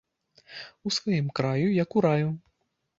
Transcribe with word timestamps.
У 0.89 0.95
сваім 0.97 1.29
краю, 1.37 1.67
як 1.83 1.89
у 1.97 2.07
раю 2.11 2.29